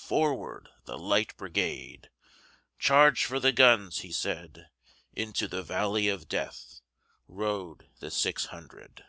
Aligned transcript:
"Forward, 0.00 0.68
the 0.84 0.96
Light 0.96 1.36
Brigade! 1.36 2.08
Charge 2.78 3.24
for 3.24 3.40
the 3.40 3.50
guns!" 3.50 4.02
he 4.02 4.12
said:Into 4.12 5.48
the 5.48 5.64
valley 5.64 6.06
of 6.06 6.28
DeathRode 6.28 7.88
the 7.98 8.12
six 8.12 8.44
hundred. 8.46 9.02